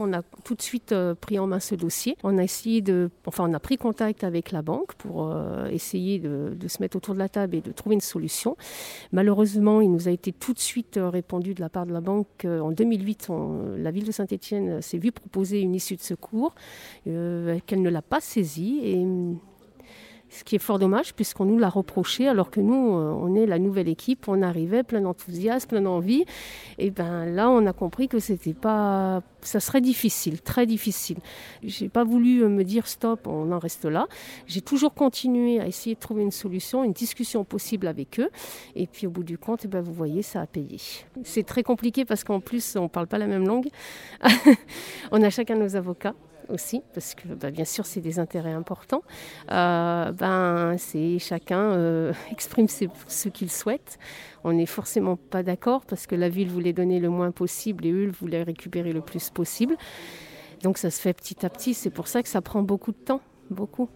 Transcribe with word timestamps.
On 0.00 0.14
a 0.14 0.22
tout 0.22 0.54
de 0.54 0.62
suite 0.62 0.92
euh, 0.92 1.14
pris 1.14 1.38
en 1.38 1.46
main 1.46 1.60
ce 1.60 1.74
dossier. 1.74 2.16
On 2.22 2.38
a 2.38 2.42
essayé 2.42 2.80
de, 2.80 3.10
enfin, 3.26 3.44
on 3.48 3.52
a 3.52 3.60
pris 3.60 3.76
contact 3.76 4.24
avec 4.24 4.50
la 4.50 4.62
banque 4.62 4.94
pour 4.94 5.30
euh, 5.30 5.66
essayer 5.66 6.18
de, 6.18 6.56
se 6.68 6.82
mettre 6.82 6.96
autour 6.96 7.14
de 7.14 7.18
la 7.18 7.28
table 7.28 7.56
et 7.56 7.60
de 7.60 7.70
trouver 7.70 7.94
une 7.94 8.00
solution. 8.00 8.56
Malheureusement, 9.12 9.82
il 9.82 9.92
nous 9.92 10.08
a 10.08 10.10
été 10.10 10.32
tout 10.32 10.54
de 10.54 10.58
suite 10.58 10.96
euh, 10.96 11.10
répondu 11.10 11.52
de 11.52 11.60
la 11.60 11.68
part 11.68 11.84
de 11.84 11.92
la 11.92 12.00
banque 12.00 12.46
en 12.46 12.70
2008, 12.70 13.28
la 13.76 13.90
ville 13.90 14.04
de 14.04 14.12
Saint-Étienne 14.12 14.80
s'est 14.80 14.98
vue 14.98 15.12
proposer 15.12 15.60
une 15.60 15.74
issue 15.74 15.96
de 15.96 16.00
secours, 16.00 16.54
qu'elle 17.04 17.82
ne 17.82 17.90
l'a 17.90 18.02
pas 18.02 18.20
saisie 18.20 18.80
ce 20.30 20.44
qui 20.44 20.56
est 20.56 20.60
fort 20.60 20.78
dommage 20.78 21.14
puisqu'on 21.14 21.44
nous 21.44 21.58
l'a 21.58 21.68
reproché 21.68 22.28
alors 22.28 22.50
que 22.50 22.60
nous, 22.60 22.94
euh, 22.94 23.12
on 23.12 23.34
est 23.34 23.46
la 23.46 23.58
nouvelle 23.58 23.88
équipe, 23.88 24.28
on 24.28 24.42
arrivait 24.42 24.82
plein 24.82 25.00
d'enthousiasme, 25.00 25.68
plein 25.68 25.82
d'envie. 25.82 26.24
Et 26.78 26.90
ben 26.90 27.26
là, 27.26 27.50
on 27.50 27.66
a 27.66 27.72
compris 27.72 28.08
que 28.08 28.18
c'était 28.18 28.54
pas, 28.54 29.22
ça 29.42 29.60
serait 29.60 29.80
difficile, 29.80 30.40
très 30.40 30.66
difficile. 30.66 31.18
J'ai 31.62 31.88
pas 31.88 32.04
voulu 32.04 32.46
me 32.46 32.64
dire 32.64 32.86
stop, 32.86 33.26
on 33.26 33.52
en 33.52 33.58
reste 33.58 33.84
là. 33.84 34.06
J'ai 34.46 34.60
toujours 34.60 34.94
continué 34.94 35.60
à 35.60 35.66
essayer 35.66 35.94
de 35.94 36.00
trouver 36.00 36.22
une 36.22 36.30
solution, 36.30 36.84
une 36.84 36.92
discussion 36.92 37.44
possible 37.44 37.86
avec 37.86 38.20
eux. 38.20 38.30
Et 38.76 38.86
puis 38.86 39.06
au 39.06 39.10
bout 39.10 39.24
du 39.24 39.36
compte, 39.36 39.64
eh 39.64 39.68
ben, 39.68 39.80
vous 39.80 39.92
voyez, 39.92 40.22
ça 40.22 40.40
a 40.40 40.46
payé. 40.46 40.78
C'est 41.24 41.44
très 41.44 41.62
compliqué 41.62 42.04
parce 42.04 42.24
qu'en 42.24 42.40
plus, 42.40 42.76
on 42.76 42.88
parle 42.88 43.06
pas 43.06 43.18
la 43.18 43.26
même 43.26 43.46
langue. 43.46 43.68
on 45.10 45.22
a 45.22 45.30
chacun 45.30 45.56
nos 45.56 45.76
avocats 45.76 46.14
aussi, 46.50 46.82
parce 46.94 47.14
que 47.14 47.28
bah, 47.28 47.50
bien 47.50 47.64
sûr 47.64 47.86
c'est 47.86 48.00
des 48.00 48.18
intérêts 48.18 48.52
importants. 48.52 49.02
Euh, 49.50 50.12
ben, 50.12 50.76
c'est 50.78 51.18
chacun 51.18 51.72
euh, 51.72 52.12
exprime 52.30 52.68
ce 52.68 53.28
qu'il 53.28 53.50
souhaite. 53.50 53.98
On 54.44 54.52
n'est 54.52 54.66
forcément 54.66 55.16
pas 55.16 55.42
d'accord 55.42 55.84
parce 55.86 56.06
que 56.06 56.14
la 56.14 56.28
ville 56.28 56.48
voulait 56.48 56.72
donner 56.72 56.98
le 57.00 57.10
moins 57.10 57.30
possible 57.30 57.86
et 57.86 57.92
eux 57.92 58.10
voulaient 58.10 58.42
récupérer 58.42 58.92
le 58.92 59.00
plus 59.00 59.30
possible. 59.30 59.76
Donc 60.62 60.78
ça 60.78 60.90
se 60.90 61.00
fait 61.00 61.12
petit 61.12 61.44
à 61.44 61.50
petit. 61.50 61.74
C'est 61.74 61.90
pour 61.90 62.08
ça 62.08 62.22
que 62.22 62.28
ça 62.28 62.40
prend 62.40 62.62
beaucoup 62.62 62.92
de 62.92 62.98
temps, 62.98 63.20
beaucoup. 63.50 63.88